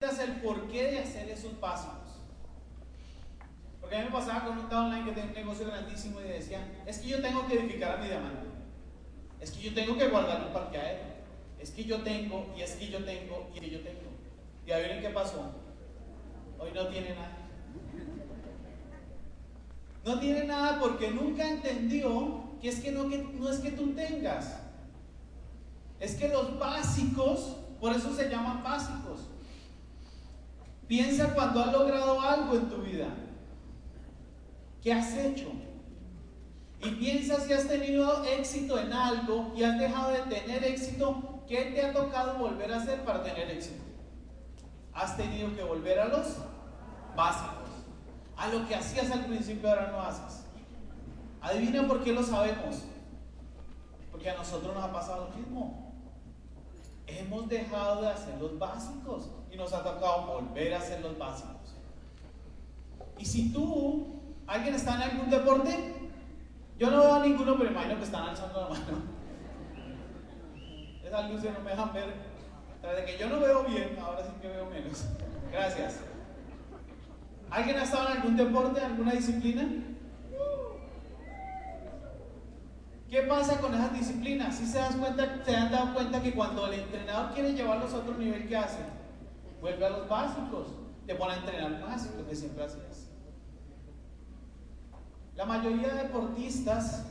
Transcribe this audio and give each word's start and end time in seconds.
el 0.00 0.42
porqué 0.42 0.90
de 0.90 0.98
hacer 0.98 1.30
esos 1.30 1.58
básicos. 1.58 2.20
Porque 3.80 3.96
a 3.96 4.00
mí 4.00 4.04
me 4.06 4.10
pasaba 4.10 4.44
con 4.44 4.58
un 4.58 4.72
online 4.72 5.04
que 5.06 5.12
tenía 5.12 5.30
un 5.30 5.34
negocio 5.34 5.66
grandísimo 5.66 6.20
y 6.20 6.24
decía, 6.24 6.82
es 6.84 6.98
que 6.98 7.08
yo 7.08 7.22
tengo 7.22 7.46
que 7.46 7.54
edificar 7.58 7.92
a 7.92 8.02
mi 8.02 8.08
diamante. 8.08 8.46
Es 9.40 9.52
que 9.52 9.62
yo 9.62 9.74
tengo 9.74 9.96
que 9.96 10.08
guardar 10.08 10.44
un 10.46 10.52
parqueadero. 10.52 11.16
Es 11.58 11.70
que 11.70 11.84
yo 11.84 12.02
tengo, 12.02 12.52
y 12.56 12.60
es 12.60 12.72
que 12.72 12.88
yo 12.88 13.02
tengo, 13.04 13.48
y 13.54 13.60
que 13.60 13.70
yo 13.70 13.80
tengo. 13.80 14.10
Y 14.66 14.72
a 14.72 14.78
ver 14.78 15.00
qué 15.00 15.08
pasó. 15.10 15.54
Hoy 16.58 16.70
no 16.74 16.88
tiene 16.88 17.14
nada. 17.14 17.38
No 20.04 20.20
tiene 20.20 20.44
nada 20.44 20.78
porque 20.78 21.10
nunca 21.10 21.48
entendió 21.48 22.44
que 22.60 22.68
es 22.68 22.80
que 22.80 22.92
no, 22.92 23.08
que 23.08 23.18
no 23.18 23.48
es 23.48 23.60
que 23.60 23.70
tú 23.70 23.94
tengas. 23.94 24.60
Es 26.00 26.16
que 26.16 26.28
los 26.28 26.58
básicos, 26.58 27.56
por 27.80 27.92
eso 27.92 28.14
se 28.14 28.28
llaman 28.28 28.62
básicos. 28.62 29.35
Piensa 30.88 31.34
cuando 31.34 31.62
has 31.62 31.72
logrado 31.72 32.20
algo 32.20 32.54
en 32.54 32.68
tu 32.68 32.76
vida. 32.78 33.08
¿Qué 34.82 34.92
has 34.92 35.16
hecho? 35.16 35.50
Y 36.80 36.90
piensa 36.90 37.40
si 37.40 37.52
has 37.52 37.66
tenido 37.66 38.22
éxito 38.24 38.78
en 38.78 38.92
algo 38.92 39.52
y 39.56 39.64
has 39.64 39.78
dejado 39.78 40.12
de 40.12 40.20
tener 40.20 40.62
éxito, 40.64 41.42
¿qué 41.48 41.72
te 41.74 41.82
ha 41.84 41.92
tocado 41.92 42.38
volver 42.38 42.72
a 42.72 42.76
hacer 42.76 43.00
para 43.04 43.22
tener 43.22 43.50
éxito? 43.50 43.82
Has 44.94 45.16
tenido 45.16 45.54
que 45.56 45.62
volver 45.64 45.98
a 45.98 46.08
los 46.08 46.36
básicos, 47.16 47.68
a 48.36 48.48
lo 48.48 48.68
que 48.68 48.74
hacías 48.74 49.10
al 49.10 49.24
principio 49.24 49.68
ahora 49.68 49.90
no 49.90 50.00
haces. 50.02 50.44
Adivina 51.40 51.86
por 51.86 52.02
qué 52.02 52.12
lo 52.12 52.22
sabemos. 52.22 52.82
Porque 54.10 54.30
a 54.30 54.36
nosotros 54.36 54.74
nos 54.74 54.84
ha 54.84 54.92
pasado 54.92 55.28
lo 55.28 55.36
mismo. 55.36 55.85
Hemos 57.06 57.48
dejado 57.48 58.02
de 58.02 58.08
hacer 58.08 58.40
los 58.40 58.58
básicos 58.58 59.30
y 59.50 59.56
nos 59.56 59.72
ha 59.72 59.82
tocado 59.82 60.26
volver 60.26 60.74
a 60.74 60.78
hacer 60.78 61.00
los 61.00 61.16
básicos. 61.16 61.76
Y 63.18 63.24
si 63.24 63.52
tú, 63.52 64.22
alguien 64.46 64.74
está 64.74 64.96
en 64.96 65.02
algún 65.02 65.30
deporte, 65.30 66.10
yo 66.78 66.90
no 66.90 67.00
veo 67.00 67.14
a 67.14 67.20
ninguno, 67.20 67.56
pero 67.56 67.70
imagino 67.70 67.96
que 67.96 68.04
están 68.04 68.28
alzando 68.28 68.60
la 68.60 68.68
mano. 68.68 69.16
Esas 71.04 71.30
luces 71.30 71.52
no 71.52 71.60
me 71.60 71.70
dejan 71.70 71.92
ver. 71.92 72.36
Que 73.06 73.18
yo 73.18 73.28
no 73.28 73.40
veo 73.40 73.64
bien, 73.64 73.98
ahora 74.00 74.22
sí 74.24 74.30
que 74.40 74.48
veo 74.48 74.66
menos. 74.66 75.06
Gracias. 75.50 76.00
¿Alguien 77.50 77.76
ha 77.78 77.84
estado 77.84 78.10
en 78.10 78.16
algún 78.18 78.36
deporte, 78.36 78.80
alguna 78.80 79.12
disciplina? 79.12 79.64
¿Qué 83.10 83.22
pasa 83.22 83.60
con 83.60 83.72
esas 83.72 83.92
disciplinas? 83.92 84.56
Si 84.56 84.66
se, 84.66 84.78
das 84.78 84.96
cuenta, 84.96 85.44
se 85.44 85.54
han 85.54 85.70
dado 85.70 85.94
cuenta 85.94 86.20
que 86.20 86.34
cuando 86.34 86.66
el 86.66 86.80
entrenador 86.80 87.32
quiere 87.32 87.52
llevarlos 87.52 87.92
a 87.92 87.98
otro 87.98 88.14
nivel, 88.14 88.48
¿qué 88.48 88.56
hace? 88.56 88.78
Vuelve 89.60 89.86
a 89.86 89.90
los 89.90 90.08
básicos. 90.08 90.68
Te 91.06 91.14
pone 91.14 91.34
a 91.34 91.36
entrenar 91.36 91.80
más, 91.80 92.10
lo 92.16 92.26
que 92.26 92.34
siempre 92.34 92.64
hacías. 92.64 93.10
La 95.36 95.44
mayoría 95.44 95.94
de 95.94 96.02
deportistas, 96.04 97.06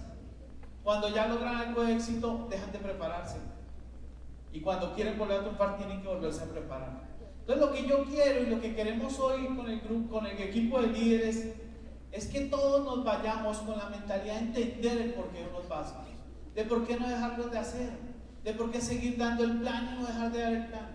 cuando 0.84 1.08
ya 1.10 1.28
logran 1.28 1.56
algo 1.56 1.84
de 1.84 1.94
éxito, 1.94 2.48
dejan 2.50 2.74
de 2.74 2.80
prepararse. 2.80 3.38
Y 4.52 4.60
cuando 4.60 4.94
quieren 4.96 5.18
volver 5.18 5.40
a 5.40 5.42
triunfar, 5.42 5.78
tienen 5.78 6.02
que 6.02 6.08
volverse 6.10 6.44
a 6.44 6.48
preparar. 6.48 7.04
Entonces, 7.40 7.66
lo 7.66 7.72
que 7.72 7.88
yo 7.88 8.04
quiero 8.06 8.44
y 8.44 8.48
lo 8.48 8.60
que 8.60 8.76
queremos 8.76 9.18
hoy 9.20 9.46
con 9.56 9.70
el 9.70 9.80
grupo, 9.80 10.16
con 10.16 10.26
el 10.26 10.42
equipo 10.42 10.82
de 10.82 10.88
líderes, 10.88 11.54
es 12.16 12.28
que 12.28 12.42
todos 12.42 12.86
nos 12.86 13.04
vayamos 13.04 13.58
con 13.58 13.78
la 13.78 13.90
mentalidad 13.90 14.36
de 14.36 14.40
entender 14.40 15.02
el 15.02 15.14
porqué 15.14 15.42
de 15.42 15.50
unos 15.50 15.68
básicos, 15.68 16.06
de 16.54 16.64
por 16.64 16.88
qué 16.88 16.98
no 16.98 17.10
dejarlos 17.10 17.52
de 17.52 17.60
hacer, 17.60 17.90
de 18.44 18.54
por 18.54 18.72
qué 18.72 18.80
seguir 18.80 19.18
dando 19.18 19.44
el 19.44 19.60
plan 19.60 19.90
y 19.92 20.00
no 20.00 20.08
dejar 20.08 20.32
de 20.32 20.40
dar 20.40 20.54
el 20.54 20.68
plan, 20.68 20.88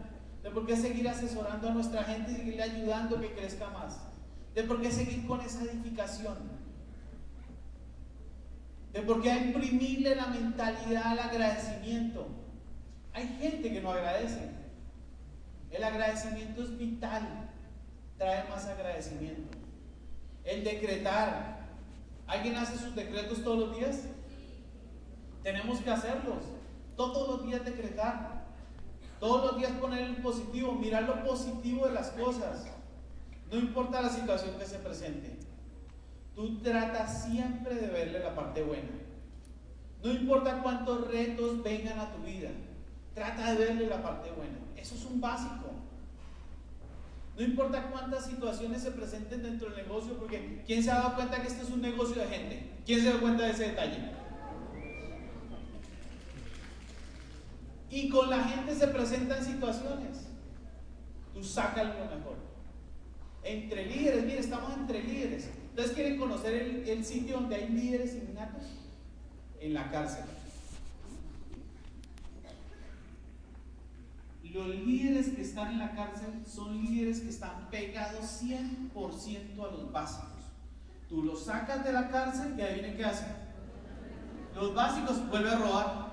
de 0.43 0.51
por 0.51 0.67
qué 0.67 0.77
seguir 0.77 1.07
asesorando 1.07 1.69
a 1.69 1.73
nuestra 1.73 2.05
gente 2.05 2.33
y 2.33 2.37
seguirle 2.37 2.63
ayudando 2.63 3.21
que 3.21 3.35
crezca 3.35 3.69
más, 3.69 3.99
de 4.55 4.65
por 4.65 4.81
qué 4.81 4.91
seguir 4.91 5.27
con 5.27 5.43
esa 5.43 5.63
edificación, 5.65 6.39
de 8.95 9.03
por 9.03 9.21
qué 9.21 9.37
imprimirle 9.37 10.17
la 10.17 10.27
mentalidad 10.29 11.07
al 11.07 11.19
agradecimiento. 11.19 12.29
Hay 13.13 13.27
gente 13.41 13.71
que 13.71 13.81
no 13.81 13.91
agradece. 13.91 14.51
El 15.71 15.85
agradecimiento 15.85 16.63
es 16.63 16.77
vital, 16.79 17.51
trae 18.17 18.49
más 18.49 18.67
agradecimiento. 18.67 19.61
El 20.45 20.65
decretar. 20.65 21.61
¿Alguien 22.27 22.57
hace 22.57 22.79
sus 22.79 22.95
decretos 22.95 23.43
todos 23.43 23.59
los 23.59 23.77
días? 23.77 24.05
Tenemos 25.43 25.81
que 25.81 25.91
hacerlos. 25.91 26.45
Todos 26.97 27.29
los 27.29 27.47
días 27.47 27.65
decretar. 27.65 28.47
Todos 29.19 29.45
los 29.45 29.59
días 29.59 29.73
poner 29.73 30.05
el 30.05 30.17
positivo, 30.17 30.73
mirar 30.73 31.03
lo 31.03 31.23
positivo 31.25 31.87
de 31.87 31.93
las 31.93 32.11
cosas. 32.11 32.67
No 33.51 33.59
importa 33.59 34.01
la 34.01 34.09
situación 34.09 34.59
que 34.59 34.65
se 34.65 34.79
presente. 34.79 35.37
Tú 36.35 36.59
tratas 36.61 37.25
siempre 37.25 37.75
de 37.75 37.89
verle 37.89 38.21
la 38.21 38.35
parte 38.35 38.63
buena. 38.63 38.89
No 40.03 40.11
importa 40.11 40.63
cuántos 40.63 41.09
retos 41.09 41.63
vengan 41.63 41.99
a 41.99 42.13
tu 42.13 42.23
vida. 42.23 42.49
Trata 43.15 43.53
de 43.53 43.65
verle 43.65 43.87
la 43.89 44.03
parte 44.03 44.31
buena. 44.31 44.57
Eso 44.77 44.95
es 44.95 45.05
un 45.05 45.21
básico. 45.21 45.67
No 47.37 47.45
importa 47.45 47.91
cuántas 47.91 48.27
situaciones 48.27 48.83
se 48.83 48.91
presenten 48.91 49.43
dentro 49.43 49.71
del 49.71 49.85
negocio, 49.85 50.19
porque 50.19 50.63
¿quién 50.67 50.83
se 50.83 50.91
ha 50.91 50.97
dado 50.97 51.15
cuenta 51.15 51.41
que 51.41 51.49
este 51.49 51.63
es 51.63 51.71
un 51.71 51.81
negocio 51.81 52.21
de 52.21 52.29
gente? 52.29 52.71
¿Quién 52.85 53.01
se 53.01 53.13
da 53.13 53.21
cuenta 53.21 53.45
de 53.45 53.53
ese 53.53 53.69
detalle? 53.69 53.99
Y 57.91 58.09
con 58.09 58.31
la 58.31 58.45
gente 58.45 58.75
se 58.75 58.87
presentan 58.89 59.45
situaciones. 59.45 60.27
Tú 61.35 61.43
sácalo 61.43 61.95
lo 61.95 62.17
mejor. 62.17 62.37
Entre 63.43 63.87
líderes, 63.87 64.25
mire, 64.25 64.39
estamos 64.39 64.73
entre 64.75 65.03
líderes. 65.03 65.51
Entonces, 65.71 65.95
¿quieren 65.95 66.19
conocer 66.19 66.55
el, 66.55 66.89
el 66.89 67.05
sitio 67.05 67.37
donde 67.37 67.57
hay 67.57 67.69
líderes 67.69 68.15
innatos? 68.15 68.65
En 69.61 69.75
la 69.75 69.91
cárcel. 69.91 70.25
Los 74.53 74.67
líderes 74.67 75.29
que 75.29 75.43
están 75.43 75.73
en 75.73 75.79
la 75.79 75.93
cárcel 75.93 76.43
son 76.45 76.83
líderes 76.83 77.21
que 77.21 77.29
están 77.29 77.71
pegados 77.71 78.43
100% 78.43 78.93
a 79.59 79.71
los 79.71 79.93
básicos. 79.93 80.29
Tú 81.09 81.23
los 81.23 81.45
sacas 81.45 81.85
de 81.85 81.93
la 81.93 82.09
cárcel 82.09 82.55
y 82.59 82.63
adivinen 82.63 82.97
qué 82.97 83.05
hacen. 83.05 83.29
Los 84.55 84.75
básicos 84.75 85.29
vuelve 85.29 85.51
a 85.51 85.57
robar. 85.57 86.11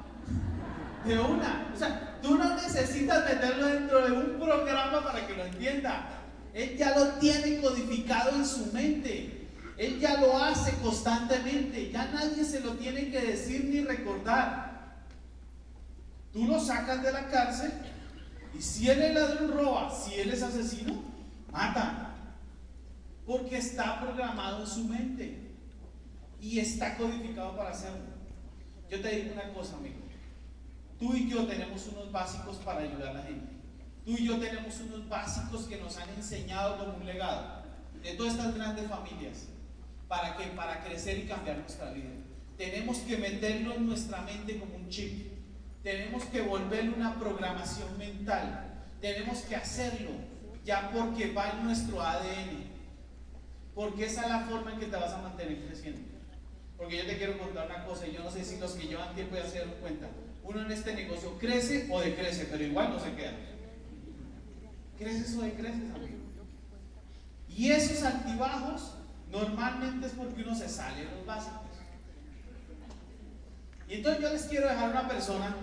De 1.04 1.18
una. 1.18 1.72
O 1.74 1.78
sea, 1.78 2.20
tú 2.22 2.38
no 2.38 2.56
necesitas 2.56 3.26
meterlo 3.26 3.66
dentro 3.66 4.08
de 4.08 4.12
un 4.12 4.40
programa 4.40 5.04
para 5.04 5.26
que 5.26 5.36
lo 5.36 5.46
entienda. 5.46 6.10
Él 6.54 6.78
ya 6.78 6.96
lo 6.98 7.14
tiene 7.14 7.60
codificado 7.60 8.36
en 8.36 8.46
su 8.46 8.72
mente. 8.72 9.48
Él 9.78 10.00
ya 10.00 10.20
lo 10.22 10.38
hace 10.38 10.74
constantemente. 10.84 11.92
Ya 11.92 12.06
nadie 12.12 12.44
se 12.44 12.60
lo 12.60 12.74
tiene 12.74 13.10
que 13.10 13.20
decir 13.20 13.66
ni 13.66 13.82
recordar. 13.82 14.96
Tú 16.34 16.46
lo 16.46 16.60
sacas 16.60 17.02
de 17.02 17.12
la 17.12 17.28
cárcel 17.30 17.72
y 18.58 18.62
si 18.62 18.90
él 18.90 19.02
es 19.02 19.14
ladrón, 19.14 19.52
roba. 19.52 19.90
Si 19.92 20.16
él 20.16 20.32
es 20.32 20.42
asesino, 20.42 21.00
mata. 21.52 22.16
Porque 23.26 23.58
está 23.58 24.02
programado 24.02 24.62
en 24.62 24.68
su 24.68 24.86
mente. 24.86 25.52
Y 26.42 26.60
está 26.60 26.98
codificado 26.98 27.56
para 27.56 27.70
hacerlo. 27.70 28.18
Yo 28.90 29.02
te 29.02 29.10
digo 29.10 29.34
una 29.34 29.54
cosa, 29.54 29.76
amigo. 29.78 29.98
Tú 30.98 31.14
y 31.14 31.30
yo 31.30 31.46
tenemos 31.46 31.86
unos 31.88 32.12
básicos 32.12 32.58
para 32.58 32.82
ayudar 32.82 33.10
a 33.10 33.14
la 33.14 33.24
gente. 33.24 33.54
Tú 34.04 34.14
y 34.18 34.26
yo 34.26 34.40
tenemos 34.40 34.80
unos 34.82 35.08
básicos 35.08 35.66
que 35.66 35.78
nos 35.78 35.98
han 35.98 36.10
enseñado 36.10 36.78
como 36.78 36.98
un 36.98 37.06
legado 37.06 37.64
de 38.02 38.14
todas 38.14 38.34
estas 38.34 38.56
grandes 38.56 38.88
familias. 38.88 39.50
¿Para 40.08 40.36
qué? 40.38 40.46
Para 40.56 40.84
crecer 40.84 41.20
y 41.20 41.28
cambiar 41.28 41.58
nuestra 41.58 41.92
vida. 41.92 42.10
Tenemos 42.58 42.98
que 43.00 43.18
meterlo 43.18 43.76
en 43.76 43.86
nuestra 43.86 44.22
mente 44.22 44.58
como 44.58 44.76
un 44.76 44.90
chip. 44.90 45.37
Tenemos 45.88 46.26
que 46.26 46.42
volverle 46.42 46.90
una 46.90 47.18
programación 47.18 47.98
mental. 47.98 48.84
Tenemos 49.00 49.40
que 49.44 49.56
hacerlo 49.56 50.10
ya 50.66 50.92
porque 50.92 51.32
va 51.32 51.52
en 51.52 51.64
nuestro 51.64 52.02
ADN. 52.02 52.66
Porque 53.74 54.04
esa 54.04 54.24
es 54.24 54.28
la 54.28 54.40
forma 54.42 54.74
en 54.74 54.80
que 54.82 54.88
te 54.88 54.98
vas 54.98 55.14
a 55.14 55.22
mantener 55.22 55.66
creciendo. 55.66 56.02
Porque 56.76 56.98
yo 56.98 57.06
te 57.06 57.18
quiero 57.18 57.38
contar 57.38 57.68
una 57.68 57.86
cosa 57.86 58.06
y 58.06 58.12
yo 58.12 58.22
no 58.22 58.30
sé 58.30 58.44
si 58.44 58.60
los 58.60 58.74
que 58.74 58.88
llevan 58.88 59.16
tiempo 59.16 59.38
ya 59.38 59.46
se 59.46 59.54
dieron 59.54 59.76
cuenta. 59.80 60.10
Uno 60.44 60.60
en 60.60 60.72
este 60.74 60.94
negocio 60.94 61.38
crece 61.40 61.88
o 61.90 62.02
decrece, 62.02 62.50
pero 62.52 62.66
igual 62.66 62.90
no 62.90 63.00
se 63.00 63.14
queda. 63.14 63.32
Creces 64.98 65.38
o 65.38 65.42
decreces, 65.42 65.96
amigo. 65.96 66.18
Y 67.48 67.72
esos 67.72 68.04
altibajos 68.04 68.96
normalmente 69.32 70.08
es 70.08 70.12
porque 70.12 70.42
uno 70.42 70.54
se 70.54 70.68
sale 70.68 71.06
de 71.06 71.16
los 71.16 71.26
básicos. 71.26 71.62
Y 73.88 73.94
entonces 73.94 74.22
yo 74.22 74.34
les 74.34 74.44
quiero 74.48 74.68
dejar 74.68 74.90
una 74.90 75.08
persona 75.08 75.56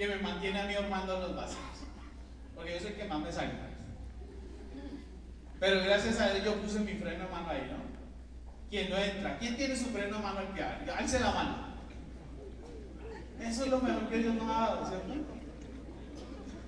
que 0.00 0.08
me 0.08 0.16
mantiene 0.16 0.58
a 0.58 0.64
mí 0.64 0.74
armando 0.74 1.20
los 1.20 1.36
básicos. 1.36 1.84
Porque 2.54 2.72
yo 2.72 2.80
soy 2.80 2.88
el 2.92 2.96
que 2.96 3.04
más 3.04 3.20
me 3.20 3.30
sale. 3.30 3.50
Pero 5.58 5.82
gracias 5.82 6.18
a 6.20 6.34
él 6.34 6.42
yo 6.42 6.54
puse 6.54 6.80
mi 6.80 6.94
freno 6.94 7.24
de 7.24 7.30
mano 7.30 7.50
ahí, 7.50 7.70
¿no? 7.70 7.82
¿Quién 8.70 8.88
no 8.88 8.96
entra? 8.96 9.36
¿Quién 9.38 9.56
tiene 9.58 9.76
su 9.76 9.90
freno 9.90 10.16
de 10.16 10.22
mano 10.22 10.38
al 10.38 10.54
que 10.54 10.90
Alce 10.90 11.20
la 11.20 11.32
mano. 11.32 11.56
Eso 13.40 13.64
es 13.64 13.70
lo 13.70 13.78
mejor 13.80 14.08
que 14.08 14.18
Dios 14.18 14.34
nos 14.36 14.44
ha 14.44 14.60
dado, 14.60 14.88
¿cierto? 14.88 15.14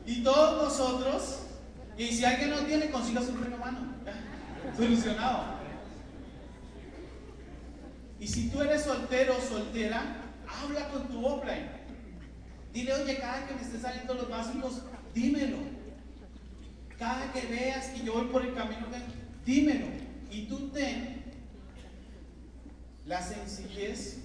Y 0.05 0.23
todos 0.23 0.65
nosotros 0.65 1.47
Y 1.97 2.09
si 2.09 2.25
alguien 2.27 2.51
no 2.51 2.59
tiene, 2.59 2.91
consiga 2.91 3.23
su 3.23 3.33
freno 3.33 3.57
mano. 3.57 3.79
Solucionado. 4.77 5.45
Y 8.21 8.29
si 8.29 8.51
tú 8.51 8.61
eres 8.61 8.83
soltero 8.83 9.39
o 9.39 9.41
soltera, 9.41 10.17
habla 10.47 10.89
con 10.91 11.09
tu 11.09 11.27
offline. 11.27 11.82
Dile, 12.73 12.95
oye, 12.95 13.19
cada 13.19 13.47
que 13.47 13.55
me 13.55 13.61
esté 13.61 13.79
saliendo 13.79 14.15
los 14.15 14.31
básicos, 14.31 14.83
dímelo. 15.15 15.59
Cada 16.99 17.33
que 17.33 17.47
veas 17.47 17.89
que 17.89 18.05
yo 18.05 18.15
voy 18.15 18.27
por 18.27 18.45
el 18.45 18.55
camino, 18.55 18.87
dímelo. 19.45 19.87
Y 20.31 20.47
tú 20.47 20.71
ten 20.71 21.23
la 23.07 23.21
sencillez 23.21 24.21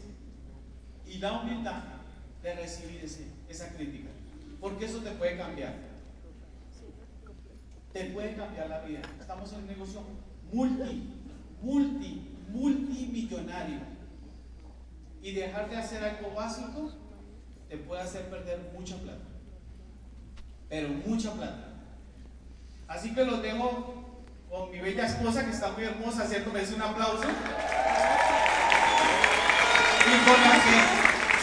y 1.06 1.18
la 1.18 1.42
humildad 1.42 1.84
de 2.42 2.56
recibir 2.56 3.04
esa 3.50 3.70
crítica. 3.76 4.10
Porque 4.62 4.86
eso 4.86 5.00
te 5.00 5.12
puede 5.12 5.38
cambiar. 5.38 5.76
Te 7.92 8.06
puede 8.06 8.36
cambiar 8.36 8.70
la 8.70 8.82
vida. 8.82 9.02
Estamos 9.20 9.52
en 9.54 9.60
un 9.60 9.68
negocio 9.68 10.02
multi, 10.54 11.10
multi, 11.62 12.22
multimillonario. 12.50 13.80
Y 15.22 15.32
dejar 15.34 15.70
de 15.70 15.76
hacer 15.76 16.04
algo 16.04 16.34
básico 16.34 16.94
te 17.70 17.78
puede 17.78 18.02
hacer 18.02 18.30
perder 18.30 18.72
mucha 18.74 18.96
plata. 18.98 19.26
Pero 20.70 20.90
mucha 20.90 21.32
plata. 21.34 21.74
Así 22.88 23.14
que 23.14 23.26
los 23.26 23.42
dejo 23.42 24.24
con 24.50 24.72
mi 24.72 24.80
bella 24.80 25.06
esposa 25.06 25.44
que 25.46 25.52
está 25.52 25.72
muy 25.72 25.84
hermosa, 25.84 26.26
¿cierto? 26.26 26.52
Un 26.52 26.82
aplauso. 26.82 27.28
Y 30.08 30.26
con 30.26 30.42
la 30.42 30.54
que 30.64 30.78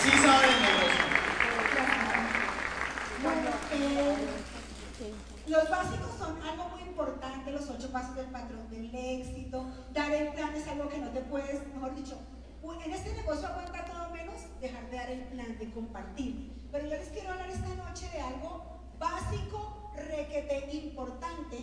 sí 0.03 0.11
sabe 0.23 0.47
el 0.47 0.63
negocio. 0.63 1.05
Los 5.47 5.69
básicos 5.69 6.11
son 6.19 6.43
algo 6.43 6.69
muy 6.71 6.83
importante, 6.83 7.53
los 7.53 7.69
ocho 7.69 7.93
pasos 7.93 8.17
del 8.17 8.27
patrón 8.27 8.71
del 8.71 8.95
éxito. 8.95 9.67
Dar 9.93 10.11
el 10.13 10.29
plan 10.29 10.55
es 10.55 10.67
algo 10.69 10.89
que 10.89 10.99
no 10.99 11.11
te 11.11 11.21
puedes, 11.21 11.67
mejor 11.75 11.95
dicho, 11.95 12.19
en 12.73 12.93
este 12.93 13.13
negocio 13.13 13.47
aguanta 13.47 13.85
todo 13.85 14.11
menos 14.11 14.35
dejar 14.61 14.89
de 14.91 14.97
dar 14.97 15.11
el 15.11 15.25
plan, 15.25 15.59
de 15.59 15.71
compartir. 15.71 16.69
Pero 16.73 16.85
yo 16.85 16.97
les 16.97 17.09
quiero 17.09 17.31
hablar 17.31 17.51
esta 17.51 17.75
noche 17.75 18.09
de 18.11 18.21
algo 18.21 18.81
básico, 18.99 19.91
requete 19.95 20.69
importante. 20.73 21.59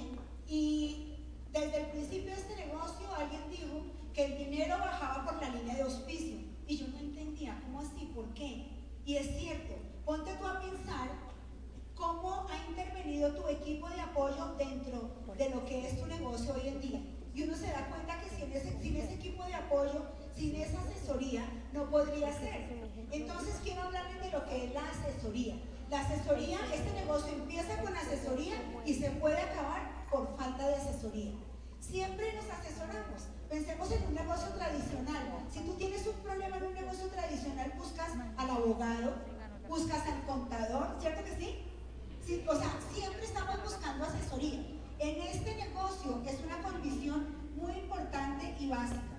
Y 0.48 1.26
desde 1.52 1.82
el 1.82 1.86
principio 1.88 2.32
de 2.32 2.42
este 2.42 2.56
negocio 2.56 3.08
alguien 3.16 3.50
dijo 3.50 3.82
que 4.14 4.26
el 4.26 4.38
dinero 4.38 4.78
bajaba 4.78 5.26
por 5.26 5.42
la 5.42 5.50
línea 5.50 5.76
de 5.76 5.82
auspicio. 5.82 6.38
Y 6.68 6.78
yo 6.78 6.88
no 6.88 7.00
entendía, 7.00 7.60
¿cómo 7.66 7.80
así? 7.80 8.12
¿Por 8.16 8.34
qué? 8.34 8.68
Y 9.06 9.16
es 9.16 9.38
cierto, 9.38 9.74
ponte 10.06 10.34
tú 10.36 10.46
a 10.46 10.62
pensar 10.62 11.10
cómo 11.96 12.48
ha 12.48 12.70
intervenido 12.70 13.34
tu 13.34 13.48
equipo 13.48 13.90
de 13.90 14.02
apoyo 14.02 14.56
dentro 14.58 15.12
de 15.38 15.50
lo 15.50 15.66
que 15.66 15.88
es 15.88 16.00
tu 16.00 16.06
negocio 16.06 16.54
hoy 16.54 16.68
en 16.68 16.82
día. 16.82 17.02
Y 17.34 17.44
uno 17.44 17.56
se 17.56 17.68
da 17.68 17.88
cuenta 17.90 18.20
que 18.22 18.30
sin 18.30 18.52
ese, 18.52 18.82
sin 18.82 18.96
ese 18.98 19.14
equipo 19.16 19.44
de 19.46 19.56
apoyo, 19.56 20.06
sin 20.36 20.56
esa 20.56 20.82
asesoría, 20.82 21.46
no 21.74 21.90
podría 21.90 22.32
ser. 22.38 22.70
Entonces 23.12 23.56
quiero 23.64 23.84
hablarles 23.84 24.22
de 24.22 24.32
lo 24.32 24.46
que 24.46 24.66
es 24.66 24.74
la 24.74 24.82
asesoría. 24.90 25.56
La 25.90 26.02
asesoría, 26.02 26.60
este 26.74 26.92
negocio 26.94 27.34
empieza 27.34 27.82
con 27.82 27.96
asesoría 27.96 28.56
y 28.86 28.94
se 28.94 29.10
puede 29.12 29.40
acabar 29.40 30.06
por 30.10 30.36
falta 30.38 30.68
de 30.68 30.76
asesoría. 30.76 31.32
Siempre 31.80 32.34
nos 32.34 32.46
asesoramos. 32.46 33.28
Pensemos 33.50 33.92
en 33.92 34.04
un 34.06 34.14
negocio 34.14 34.48
tradicional. 34.50 35.46
Si 35.52 35.60
tú 35.60 35.74
tienes 35.74 36.08
un 36.08 36.16
problema 36.24 36.58
en 36.58 36.64
un 36.64 36.74
negocio 36.74 37.08
tradicional, 37.08 37.74
buscas 37.78 38.12
al 38.38 38.50
abogado, 38.50 39.16
buscas 39.68 40.08
al 40.08 40.26
contador, 40.26 40.96
¿cierto 41.02 41.24
que 41.26 41.36
sí? 41.36 41.68
o 42.48 42.56
sea, 42.56 42.80
siempre 42.94 43.26
estamos 43.26 43.62
buscando 43.64 44.06
asesoría. 44.06 44.62
En 45.00 45.22
este 45.22 45.56
negocio 45.56 46.22
es 46.26 46.40
una 46.46 46.62
condición 46.62 47.28
muy 47.56 47.74
importante 47.74 48.56
y 48.60 48.70
básica. 48.70 49.11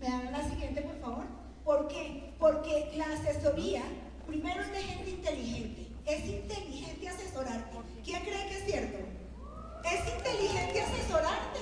¿Me 0.00 0.08
dan 0.08 0.32
la 0.32 0.48
siguiente, 0.48 0.82
por 0.82 1.00
favor? 1.00 1.24
¿Por 1.64 1.88
qué? 1.88 2.34
Porque 2.38 2.92
la 2.96 3.06
asesoría, 3.06 3.82
primero 4.26 4.60
es 4.60 4.72
de 4.72 4.82
gente 4.82 5.10
inteligente. 5.10 5.86
Es 6.04 6.24
inteligente 6.26 7.08
asesorarte. 7.08 7.78
¿Quién 8.04 8.22
cree 8.22 8.46
que 8.48 8.58
es 8.58 8.64
cierto? 8.66 8.98
Es 9.84 10.14
inteligente 10.14 10.82
asesorarte. 10.82 11.60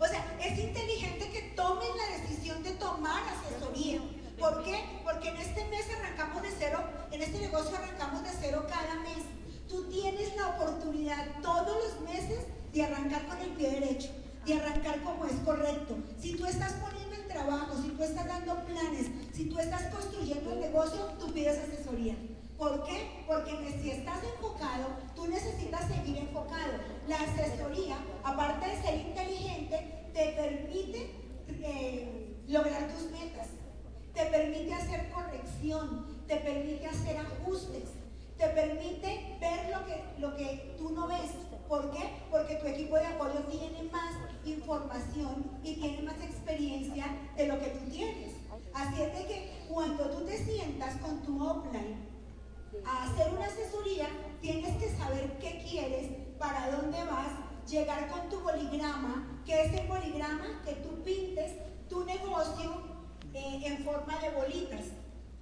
O 0.00 0.06
sea, 0.06 0.36
es 0.40 0.58
inteligente 0.58 1.30
que 1.30 1.42
tomen 1.54 1.88
la 1.96 2.18
decisión 2.18 2.62
de 2.62 2.72
tomar 2.72 3.22
asesoría. 3.28 4.00
¿Por 4.38 4.64
qué? 4.64 4.82
Porque 5.04 5.28
en 5.28 5.36
este 5.36 5.64
mes 5.66 5.86
arrancamos 5.98 6.42
de 6.42 6.48
cero, 6.58 6.82
en 7.10 7.22
este 7.22 7.38
negocio 7.38 7.76
arrancamos 7.76 8.22
de 8.24 8.30
cero 8.40 8.66
cada 8.68 8.94
mes. 9.00 9.24
Tú 9.68 9.84
tienes 9.90 10.34
la 10.36 10.48
oportunidad 10.48 11.40
todos 11.42 11.76
los 11.84 12.00
meses 12.00 12.46
de 12.72 12.82
arrancar 12.82 13.26
con 13.26 13.38
el 13.38 13.50
pie 13.50 13.70
derecho, 13.70 14.10
de 14.46 14.54
arrancar 14.54 15.00
como 15.02 15.26
es 15.26 15.36
correcto. 15.44 15.96
Si 16.18 16.34
tú 16.36 16.46
estás 16.46 16.72
poniendo 16.72 17.01
trabajo, 17.32 17.76
si 17.82 17.88
tú 17.88 18.02
estás 18.02 18.26
dando 18.26 18.64
planes, 18.64 19.06
si 19.32 19.46
tú 19.46 19.58
estás 19.58 19.82
construyendo 19.94 20.52
el 20.52 20.60
negocio, 20.60 21.00
tú 21.18 21.32
pides 21.32 21.58
asesoría. 21.58 22.14
¿Por 22.56 22.84
qué? 22.84 23.24
Porque 23.26 23.50
si 23.82 23.90
estás 23.90 24.18
enfocado, 24.22 24.86
tú 25.14 25.26
necesitas 25.26 25.88
seguir 25.88 26.18
enfocado. 26.18 26.72
La 27.08 27.16
asesoría, 27.16 27.96
aparte 28.22 28.68
de 28.68 28.82
ser 28.82 29.00
inteligente, 29.00 30.10
te 30.14 30.32
permite 30.32 31.10
eh, 31.48 32.44
lograr 32.48 32.88
tus 32.92 33.10
metas, 33.10 33.48
te 34.14 34.26
permite 34.26 34.74
hacer 34.74 35.10
corrección, 35.10 36.06
te 36.28 36.36
permite 36.36 36.86
hacer 36.86 37.16
ajustes 37.16 37.88
te 38.42 38.48
permite 38.48 39.36
ver 39.40 39.70
lo 39.70 39.86
que, 39.86 40.02
lo 40.18 40.36
que 40.36 40.74
tú 40.76 40.90
no 40.90 41.06
ves. 41.06 41.30
¿Por 41.68 41.92
qué? 41.92 42.10
Porque 42.28 42.56
tu 42.56 42.66
equipo 42.66 42.96
de 42.96 43.06
apoyo 43.06 43.38
tiene 43.48 43.84
más 43.84 44.14
información 44.44 45.50
y 45.62 45.74
tiene 45.74 46.02
más 46.02 46.20
experiencia 46.22 47.06
de 47.36 47.46
lo 47.46 47.58
que 47.58 47.66
tú 47.66 47.90
tienes. 47.90 48.32
Así 48.74 49.02
es 49.02 49.18
de 49.18 49.26
que 49.26 49.64
cuando 49.68 50.10
tú 50.10 50.24
te 50.24 50.38
sientas 50.38 50.96
con 50.96 51.22
tu 51.22 51.42
offline 51.42 51.96
a 52.84 53.04
hacer 53.04 53.32
una 53.34 53.46
asesoría, 53.46 54.08
tienes 54.40 54.76
que 54.76 54.90
saber 54.96 55.38
qué 55.38 55.62
quieres, 55.68 56.10
para 56.38 56.70
dónde 56.70 56.98
vas, 57.04 57.28
llegar 57.68 58.08
con 58.08 58.28
tu 58.28 58.40
boligrama, 58.40 59.42
que 59.44 59.62
es 59.62 59.72
el 59.74 59.86
boligrama 59.86 60.62
que 60.64 60.72
tú 60.76 61.02
pintes 61.04 61.52
tu 61.88 62.04
negocio 62.04 62.82
eh, 63.34 63.60
en 63.64 63.84
forma 63.84 64.18
de 64.18 64.30
bolitas 64.30 64.86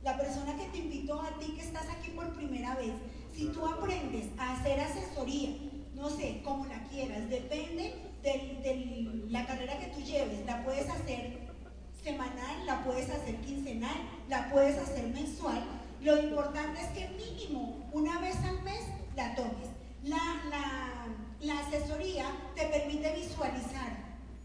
la 0.02 0.17
persona 0.17 0.56
que 0.56 0.67
te 0.67 0.79
invitó 0.79 1.20
a 1.20 1.38
ti 1.38 1.52
que 1.52 1.61
estás 1.61 1.87
aquí 1.88 2.11
por 2.12 2.32
primera 2.32 2.75
vez, 2.76 2.93
si 3.35 3.47
tú 3.49 3.67
aprendes 3.67 4.26
a 4.38 4.55
hacer 4.55 4.81
asesoría, 4.81 5.50
no 5.94 6.08
sé, 6.08 6.41
como 6.43 6.67
la 6.67 6.82
quieras, 6.85 7.29
depende 7.29 8.10
de, 8.23 9.27
la 9.29 9.47
carrera 9.47 9.79
que 9.79 9.87
tú 9.89 10.00
lleves, 10.00 10.45
la 10.47 10.65
puedes 10.65 10.89
hacer 10.89 11.39
semanal, 12.03 12.67
la 12.67 12.83
puedes 12.85 13.11
hacer 13.11 13.37
quincenal, 13.37 13.97
la 14.29 14.50
puedes 14.50 14.79
hacer 14.79 15.07
mensual. 15.09 15.62
Lo 16.00 16.19
importante 16.19 16.81
es 16.81 16.89
que 16.89 17.09
mínimo 17.11 17.89
una 17.93 18.19
vez 18.21 18.37
al 18.45 18.62
mes 18.62 18.81
la 19.17 19.35
tomes. 19.35 19.69
La, 20.03 20.17
la, 20.49 21.07
la 21.41 21.61
asesoría 21.61 22.27
te 22.55 22.67
permite 22.67 23.15
visualizar, 23.15 23.97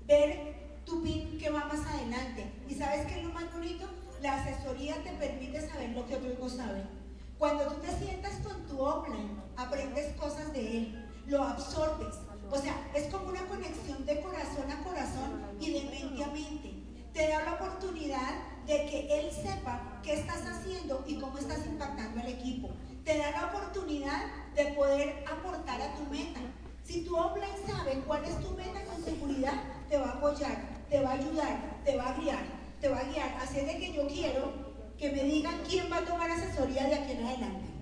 ver 0.05 0.55
tu 0.85 1.01
PIN 1.01 1.37
que 1.37 1.49
va 1.49 1.65
más 1.65 1.85
adelante. 1.87 2.45
¿Y 2.67 2.75
sabes 2.75 3.05
qué 3.07 3.19
es 3.19 3.23
lo 3.23 3.33
más 3.33 3.51
bonito? 3.53 3.87
La 4.21 4.41
asesoría 4.41 4.95
te 5.03 5.11
permite 5.13 5.67
saber 5.67 5.89
lo 5.91 6.05
que 6.05 6.15
otros 6.15 6.39
no 6.39 6.49
saben. 6.49 6.83
Cuando 7.37 7.65
tú 7.65 7.81
te 7.81 7.91
sientas 7.97 8.33
con 8.39 8.65
tu 8.67 8.79
offline, 8.79 9.41
aprendes 9.57 10.13
cosas 10.15 10.51
de 10.53 10.77
él, 10.77 11.09
lo 11.27 11.43
absorbes. 11.43 12.15
O 12.51 12.57
sea, 12.57 12.75
es 12.93 13.11
como 13.11 13.29
una 13.29 13.45
conexión 13.47 14.05
de 14.05 14.21
corazón 14.21 14.71
a 14.71 14.83
corazón 14.83 15.41
y 15.59 15.71
de 15.71 15.81
mente 15.89 16.23
a 16.23 16.27
mente. 16.27 16.73
Te 17.13 17.27
da 17.27 17.43
la 17.43 17.53
oportunidad 17.53 18.35
de 18.65 18.85
que 18.85 19.07
él 19.19 19.31
sepa 19.31 19.99
qué 20.03 20.13
estás 20.13 20.45
haciendo 20.45 21.03
y 21.07 21.19
cómo 21.19 21.37
estás 21.37 21.65
impactando 21.65 22.21
al 22.21 22.27
equipo. 22.27 22.69
Te 23.03 23.17
da 23.17 23.31
la 23.31 23.45
oportunidad 23.47 24.25
de 24.55 24.65
poder 24.73 25.23
aportar 25.31 25.81
a 25.81 25.95
tu 25.95 26.03
meta. 26.11 26.39
Si 26.83 27.03
tu 27.03 27.17
offline 27.17 27.55
sabe 27.65 27.99
cuál 28.05 28.23
es 28.25 28.39
tu 28.41 28.51
meta 28.51 28.83
con 28.85 29.03
seguridad, 29.03 29.61
te 29.89 29.97
va 29.97 30.07
a 30.07 30.17
apoyar, 30.17 30.85
te 30.89 31.01
va 31.01 31.11
a 31.11 31.13
ayudar, 31.13 31.81
te 31.83 31.95
va 31.95 32.09
a 32.09 32.13
guiar 32.19 32.65
te 32.85 32.89
va 32.89 32.99
a 32.99 33.03
guiar. 33.03 33.37
Así 33.41 33.61
de 33.61 33.77
que 33.77 33.93
yo 33.93 34.07
quiero 34.07 34.53
que 34.97 35.11
me 35.11 35.23
digan 35.23 35.55
quién 35.67 35.91
va 35.91 35.97
a 35.97 36.05
tomar 36.05 36.29
asesoría 36.29 36.83
de 36.85 36.95
aquí 36.95 37.11
en 37.13 37.25
adelante. 37.25 37.74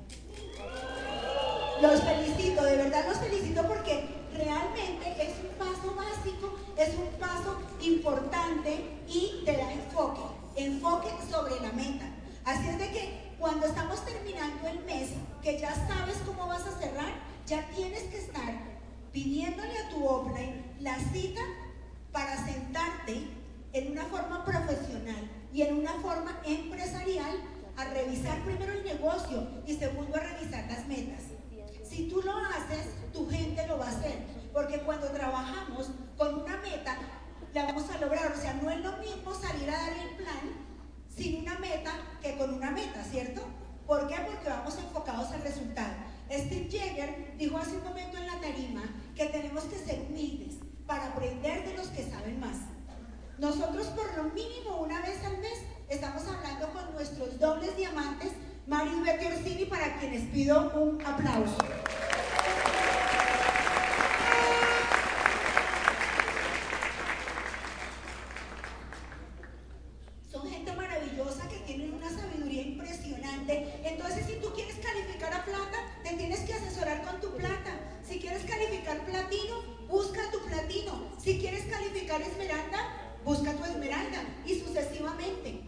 Los 1.82 2.02
felicito, 2.02 2.64
de 2.64 2.78
verdad 2.78 3.06
los 3.08 3.18
felicito 3.18 3.68
porque 3.68 4.08
realmente 4.34 5.16
es 5.20 5.34
un 5.44 5.58
paso 5.58 5.96
básico, 5.96 6.56
es 6.78 6.90
un 6.96 7.20
paso 7.20 7.60
importante 7.82 9.00
y 9.08 9.44
te 9.44 9.58
da 9.58 9.72
enfoque, 9.72 10.22
enfoque 10.56 11.10
sobre 11.30 11.60
la 11.60 11.72
meta. 11.74 12.06
Así 12.46 12.70
es 12.70 12.78
de 12.78 12.90
que 12.92 13.34
cuando 13.40 13.66
estamos 13.66 14.06
terminando 14.06 14.68
el 14.68 14.84
mes, 14.86 15.10
que 15.42 15.60
ya 15.60 15.74
sabes 15.88 16.18
cómo 16.26 16.48
vas 16.48 16.66
a 16.66 16.80
cerrar, 16.80 17.12
ya 17.46 17.68
tienes 17.76 18.04
que 18.04 18.20
estar 18.20 18.54
pidiéndole 19.12 19.78
a 19.78 19.90
tu 19.90 20.06
offline 20.06 20.64
la 20.80 20.98
cita 21.12 21.42
para 22.12 22.38
sentarte 22.46 23.28
en 23.74 23.92
una 23.92 24.06
forma 24.06 24.46
profesional 24.46 25.30
y 25.52 25.64
en 25.64 25.78
una 25.78 25.94
forma 25.96 26.40
empresarial 26.46 27.36
a 27.76 27.86
revisar 27.86 28.40
primero 28.44 28.72
el 28.72 28.84
negocio 28.84 29.48
y 29.66 29.76
segundo 29.76 30.16
a 30.16 30.20
revisar 30.20 30.66
las 30.70 30.88
metas. 30.88 31.24
Si 31.94 32.10
tú 32.10 32.24
lo 32.24 32.36
haces, 32.36 32.88
tu 33.14 33.30
gente 33.30 33.68
lo 33.68 33.78
va 33.78 33.86
a 33.86 33.90
hacer. 33.90 34.26
Porque 34.52 34.80
cuando 34.80 35.08
trabajamos 35.10 35.92
con 36.18 36.42
una 36.42 36.58
meta, 36.58 36.98
la 37.54 37.66
vamos 37.66 37.88
a 37.92 38.00
lograr. 38.00 38.32
O 38.32 38.42
sea, 38.42 38.56
no 38.56 38.72
es 38.72 38.80
lo 38.80 38.98
mismo 38.98 39.32
salir 39.34 39.70
a 39.70 39.74
dar 39.74 39.94
el 39.94 40.16
plan 40.16 40.74
sin 41.16 41.42
una 41.42 41.60
meta 41.60 41.92
que 42.20 42.36
con 42.38 42.54
una 42.54 42.72
meta, 42.72 43.04
¿cierto? 43.04 43.44
¿Por 43.86 44.08
qué? 44.08 44.16
Porque 44.26 44.50
vamos 44.50 44.76
enfocados 44.78 45.32
al 45.32 45.42
resultado. 45.42 45.94
Steve 46.32 46.68
Jagger 46.72 47.36
dijo 47.38 47.58
hace 47.58 47.78
un 47.78 47.84
momento 47.84 48.18
en 48.18 48.26
la 48.26 48.40
tarima 48.42 48.82
que 49.16 49.28
tenemos 49.28 49.66
que 49.66 49.78
ser 49.78 50.02
humildes 50.10 50.56
para 50.88 51.10
aprender 51.10 51.64
de 51.68 51.78
los 51.78 51.88
que 51.88 52.10
saben 52.10 52.40
más. 52.40 52.58
Nosotros 53.38 53.88
por 53.88 54.18
lo 54.18 54.34
mínimo 54.34 54.78
una 54.82 55.02
vez 55.02 55.24
al 55.26 55.38
mes 55.38 55.60
estamos 55.90 56.24
hablando 56.28 56.72
con 56.74 56.92
nuestros 56.94 57.40
dobles 57.40 57.78
diamantes, 57.78 58.32
Mario 58.66 58.98
y 58.98 59.02
Betty 59.02 59.26
Orsini, 59.26 59.66
para 59.66 60.00
quienes 60.00 60.24
pido 60.30 60.72
un 60.76 61.06
aplauso. 61.06 61.58
esmeralda, 82.24 82.80
busca 83.24 83.54
tu 83.54 83.64
esmeralda 83.66 84.24
y 84.46 84.60
sucesivamente. 84.60 85.62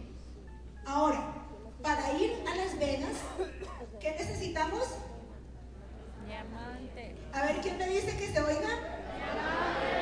Ahora, 0.84 1.34
para 1.82 2.12
ir 2.12 2.32
a 2.46 2.54
Las 2.54 2.78
Vegas, 2.78 3.16
¿qué 4.00 4.12
necesitamos? 4.12 4.88
Diamante. 6.26 7.16
A 7.32 7.42
ver, 7.42 7.60
¿quién 7.60 7.78
me 7.78 7.88
dice 7.88 8.16
que 8.16 8.26
se 8.26 8.40
oiga? 8.40 8.60
Diamante. 9.16 9.96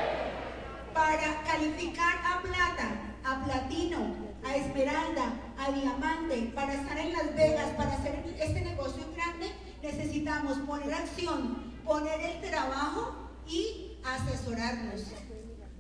Para 0.92 1.42
calificar 1.42 2.16
a 2.25 2.42
plata, 2.42 2.88
a 3.25 3.44
platino, 3.44 4.14
a 4.44 4.56
esmeralda, 4.56 5.32
a 5.58 5.73
diamante, 5.73 6.52
para 6.54 6.75
estar 6.75 6.99
en 6.99 7.12
Las 7.12 7.34
Vegas, 7.34 7.70
para 7.76 7.94
hacer 7.94 8.23
este 8.38 8.61
negocio 8.61 9.04
grande, 9.14 9.52
necesitamos 9.82 10.58
poner 10.58 10.94
acción, 10.94 11.75
poner 11.84 12.20
el 12.20 12.50
trabajo 12.50 13.30
y 13.46 13.99
asesorarnos. 14.04 15.02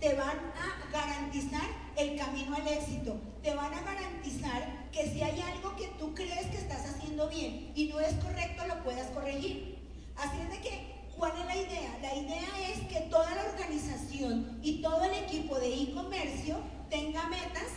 te 0.00 0.14
van 0.14 0.38
a 0.38 0.90
garantizar 0.92 1.66
el 1.96 2.16
camino 2.16 2.54
al 2.54 2.66
éxito. 2.68 3.16
Te 3.42 3.54
van 3.54 3.72
a 3.72 3.82
garantizar 3.82 4.90
que 4.92 5.10
si 5.10 5.22
hay 5.22 5.40
algo 5.40 5.74
que 5.76 5.88
tú 5.98 6.14
crees 6.14 6.46
que 6.46 6.58
estás 6.58 6.86
haciendo 6.86 7.28
bien 7.28 7.72
y 7.74 7.86
no 7.86 8.00
es 8.00 8.14
correcto, 8.14 8.66
lo 8.66 8.82
puedas 8.84 9.08
corregir. 9.08 9.78
Así 10.16 10.38
es 10.40 10.50
de 10.50 10.60
que, 10.60 11.04
¿cuál 11.16 11.32
es 11.38 11.46
la 11.46 11.56
idea? 11.56 11.98
La 12.00 12.14
idea 12.14 12.70
es 12.70 12.80
que 12.88 13.00
toda 13.10 13.34
la 13.34 13.44
organización 13.44 14.58
y 14.62 14.80
todo 14.80 15.04
el 15.04 15.14
equipo 15.24 15.58
de 15.58 15.82
e-comercio 15.82 16.56
tenga 16.90 17.26
metas 17.28 17.68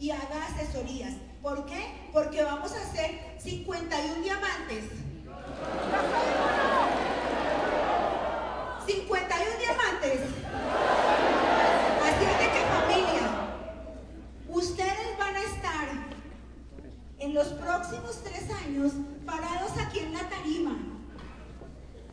y 0.00 0.10
haga 0.10 0.46
asesorías. 0.46 1.14
¿Por 1.42 1.66
qué? 1.66 1.86
Porque 2.12 2.42
vamos 2.42 2.72
a 2.72 2.82
hacer 2.82 3.36
51 3.38 4.22
diamantes. 4.22 4.84
51 8.86 9.58
diamantes. 9.58 10.20
Así 12.08 12.24
es 12.24 12.38
de 12.38 12.48
que 12.52 12.60
familia, 12.72 13.28
ustedes 14.48 15.18
van 15.18 15.36
a 15.36 15.42
estar 15.42 15.88
en 17.18 17.34
los 17.34 17.48
próximos 17.48 18.22
tres 18.24 18.50
años 18.64 18.92
parados 19.26 19.72
aquí 19.78 19.98
en 19.98 20.14
la 20.14 20.28
tarima, 20.28 20.76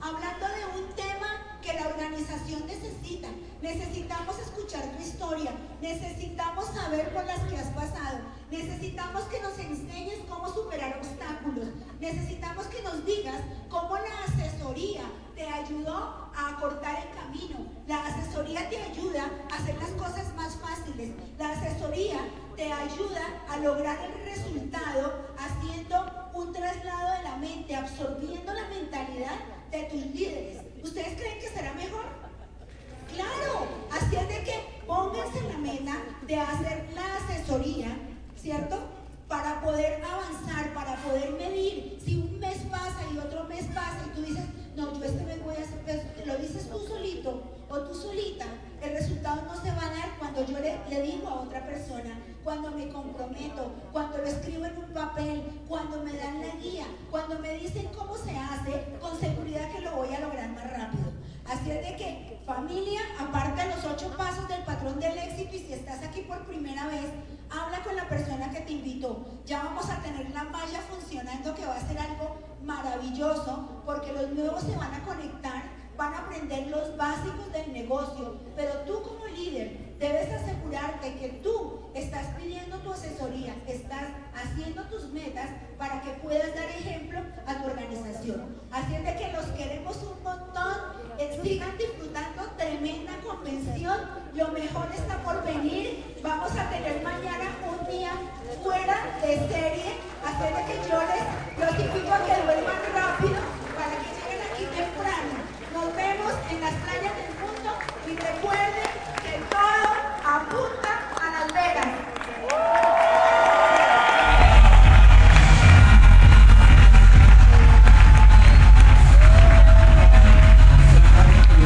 hablando 0.02 0.46
de 0.48 0.80
un 0.80 0.94
tema 0.96 1.60
que 1.62 1.74
la 1.74 1.88
organización 1.88 2.68
necesita. 2.68 3.30
Necesitamos 3.62 4.38
escuchar 4.40 4.84
tu 4.98 5.02
historia, 5.02 5.52
necesitamos 5.82 6.66
saber 6.66 7.14
por 7.14 7.26
las 7.26 7.40
que 7.46 7.58
has 7.58 7.70
pasado, 7.70 8.20
necesitamos 8.52 9.24
que 9.24 9.42
nos 9.42 9.58
enseñes 9.58 10.20
cómo 10.30 10.54
superar 10.54 11.00
obstáculos, 11.00 11.70
necesitamos 12.00 12.66
que 12.68 12.84
nos 12.84 13.06
digas 13.06 13.42
cómo 13.70 13.96
la 13.96 14.24
asesoría 14.26 15.04
te 15.36 15.48
ayudó 15.66 16.30
a 16.36 16.58
cortar 16.60 16.96
el 17.04 17.18
camino. 17.18 17.66
La 17.88 18.06
asesoría 18.06 18.70
te 18.70 18.82
ayuda 18.82 19.30
a 19.52 19.56
hacer 19.56 19.76
las 19.78 19.92
cosas 19.92 20.34
más 20.36 20.56
fáciles. 20.58 21.12
La 21.40 21.52
asesoría 21.52 22.20
te 22.56 22.72
ayuda 22.72 23.22
a 23.50 23.58
lograr 23.58 23.98
el 24.06 24.26
resultado 24.26 25.26
haciendo 25.38 26.30
un 26.34 26.54
traslado 26.54 27.18
de 27.18 27.24
la 27.24 27.36
mente, 27.38 27.76
absorbiendo 27.76 28.54
la 28.54 28.68
mentalidad 28.68 29.40
de 29.72 29.84
tus 29.84 30.06
líderes. 30.06 30.62
¿Ustedes 30.84 31.20
creen 31.20 31.40
que 31.40 31.50
será 31.50 31.74
mejor? 31.74 32.06
Claro, 33.14 33.68
así 33.92 34.16
es 34.16 34.28
de 34.28 34.44
que 34.44 34.84
pónganse 34.86 35.42
la 35.42 35.58
meta 35.58 35.96
de 36.28 36.40
hacer 36.40 36.90
la 36.94 37.16
asesoría, 37.16 37.88
¿cierto? 38.40 38.80
Para 39.28 39.62
poder 39.62 40.04
avanzar, 40.04 40.74
para 40.74 40.96
poder. 40.98 41.45
Me 52.86 52.92
comprometo, 52.92 53.72
cuando 53.92 54.18
lo 54.18 54.26
escribo 54.26 54.66
en 54.66 54.78
un 54.78 54.94
papel, 54.94 55.44
cuando 55.68 56.02
me 56.04 56.16
dan 56.16 56.42
la 56.42 56.56
guía, 56.56 56.86
cuando 57.10 57.40
me 57.40 57.54
dicen 57.58 57.90
cómo 57.98 58.16
se 58.18 58.38
hace, 58.38 58.98
con 59.00 59.20
seguridad 59.20 59.72
que 59.72 59.82
lo 59.82 59.96
voy 59.96 60.14
a 60.14 60.20
lograr 60.20 60.50
más 60.50 60.72
rápido. 60.72 61.12
Así 61.46 61.72
es 61.72 61.86
de 61.86 61.96
que 61.96 62.42
familia, 62.46 63.02
aparte 63.20 63.62
de 63.62 63.76
los 63.76 63.86
ocho 63.86 64.16
pasos 64.18 64.48
del 64.48 64.64
patrón 64.64 65.00
del 65.00 65.18
éxito 65.18 65.56
y 65.56 65.60
si 65.60 65.74
estás 65.74 66.04
aquí 66.04 66.22
por 66.22 66.46
primera 66.46 66.88
vez, 66.88 67.06
habla 67.50 67.84
con 67.84 67.96
la 67.96 68.08
persona 68.10 68.50
que 68.50 68.62
te 68.62 68.74
invitó. 68.74 69.26
Ya 69.46 69.64
vamos 69.64 69.90
a 69.90 70.02
tener 70.02 70.30
la 70.32 70.44
malla 70.46 70.82
funcionando 70.90 71.56
que 71.56 71.66
va 71.66 71.76
a 71.76 71.88
ser 71.88 72.00
algo 72.00 72.38
maravilloso 72.64 73.82
porque 73.86 74.12
los 74.12 74.32
nuevos 74.32 74.64
se 74.64 74.76
van 74.76 74.94
a 74.94 75.04
conectar, 75.04 75.64
van 75.98 76.14
a 76.14 76.20
aprender 76.20 76.68
los 76.68 76.98
básicos 76.98 77.52
del 77.54 77.74
negocio, 77.74 78.38
pero 78.56 78.74
tú 78.82 79.02
como 79.04 79.28
líder 79.28 79.85
debes 80.00 80.32
asegurarte 80.32 81.16
que 81.16 81.30
tú 81.44 81.90
estás 81.94 82.26
pidiendo 82.38 82.78
tu 82.80 82.92
asesoría, 82.92 83.56
estás 83.68 84.08
haciendo 84.36 84.84
tus 84.84 85.10
metas 85.12 85.50
para 85.78 86.02
que 86.02 86.12
puedas 86.24 86.54
dar 86.56 86.70
ejemplo 86.70 87.20
a 87.46 87.56
tu 87.56 87.66
organización. 87.68 88.56
De 89.06 89.16
que 89.16 89.32
los 89.32 89.46
queremos 89.58 89.98
un 89.98 90.24
montón, 90.24 90.76
eh, 91.18 91.40
sigan 91.42 91.78
disfrutando 91.78 92.44
tremenda 92.58 93.14
convención, 93.26 93.98
lo 94.34 94.48
mejor 94.50 94.88
está 94.94 95.24
por 95.24 95.44
venir, 95.46 96.18
vamos 96.22 96.52
a 96.52 96.70
tener 96.70 97.02
mañana 97.04 97.46
un 97.70 97.88
día 97.90 98.12
fuera 98.64 99.18
de 99.22 99.36
serie, 99.48 99.86
de 100.36 100.62
que 100.68 100.90
yo 100.90 101.00
les 101.00 101.24
los 101.60 101.80
invito 101.80 102.14
a 102.14 102.20
que 102.26 102.42
duerman 102.44 102.82
rápido 102.94 103.35